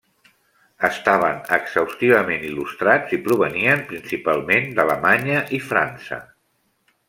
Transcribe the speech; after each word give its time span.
Estaven 0.87 1.37
exhaustivament 1.57 2.47
il·lustrats 2.49 3.15
i 3.19 3.21
provenien 3.29 3.85
principalment 3.93 4.69
d'Alemanya 4.81 5.47
i 5.59 5.65
França. 5.71 6.23